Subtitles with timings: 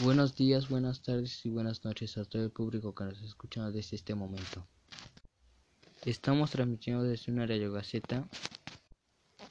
[0.00, 3.96] Buenos días, buenas tardes y buenas noches a todo el público que nos escucha desde
[3.96, 4.64] este momento.
[6.04, 8.28] Estamos transmitiendo desde una radio gaceta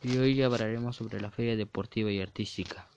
[0.01, 2.87] y hoy hablaremos sobre la Feria Deportiva y Artística.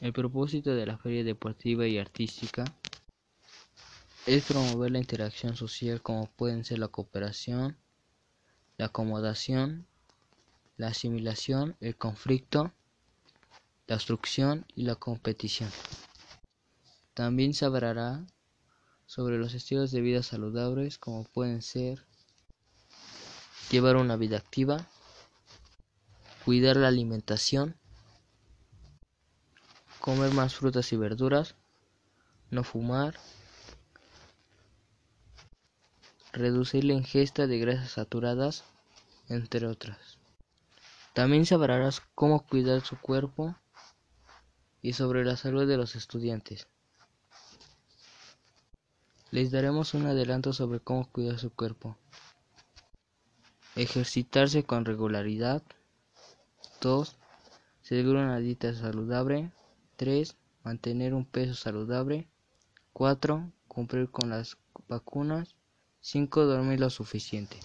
[0.00, 2.62] El propósito de la Feria Deportiva y Artística
[4.24, 7.76] es promover la interacción social como pueden ser la cooperación,
[8.78, 9.84] la acomodación,
[10.76, 12.72] la asimilación, el conflicto,
[13.88, 15.70] la instrucción y la competición.
[17.14, 18.26] También se hablará
[19.06, 22.04] sobre los estilos de vida saludables como pueden ser
[23.70, 24.84] llevar una vida activa,
[26.44, 27.76] cuidar la alimentación,
[30.00, 31.54] comer más frutas y verduras,
[32.50, 33.14] no fumar,
[36.32, 38.64] reducir la ingesta de grasas saturadas,
[39.28, 40.18] entre otras.
[41.12, 43.54] También hablará cómo cuidar su cuerpo
[44.82, 46.66] y sobre la salud de los estudiantes.
[49.34, 51.98] Les daremos un adelanto sobre cómo cuidar su cuerpo.
[53.74, 55.60] Ejercitarse con regularidad.
[56.80, 57.16] 2.
[57.82, 59.50] Seguir una dieta saludable.
[59.96, 60.36] 3.
[60.62, 62.28] Mantener un peso saludable.
[62.92, 63.50] 4.
[63.66, 65.56] Cumplir con las vacunas.
[65.98, 66.44] 5.
[66.44, 67.58] Dormir lo suficiente.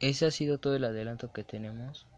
[0.00, 2.08] Ese ha sido todo el adelanto que tenemos.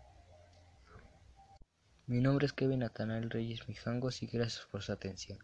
[2.06, 5.38] Mi nombre es Kevin Natanael Reyes Mijangos y gracias por su atención.